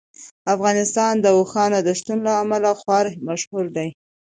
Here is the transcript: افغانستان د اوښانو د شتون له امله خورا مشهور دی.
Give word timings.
افغانستان 0.55 1.13
د 1.19 1.25
اوښانو 1.37 1.79
د 1.83 1.89
شتون 1.99 2.19
له 2.27 2.33
امله 2.43 2.69
خورا 2.79 3.11
مشهور 3.29 3.65
دی. 3.75 3.89